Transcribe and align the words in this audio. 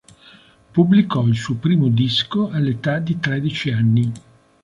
Pubblicò 0.73 1.23
il 1.27 1.35
suo 1.37 1.57
primo 1.57 1.87
disco 1.87 2.49
all'età 2.49 2.97
di 2.97 3.19
tredici 3.19 3.69
anni. 3.69 4.11